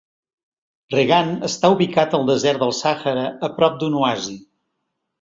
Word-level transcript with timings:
Reggane 0.93 1.35
està 1.49 1.71
ubicat 1.77 2.17
al 2.21 2.27
desert 2.33 2.65
del 2.65 2.75
Sàhara, 2.81 3.29
a 3.51 3.55
prop 3.61 3.81
d'un 3.85 4.03
oasi. 4.05 4.39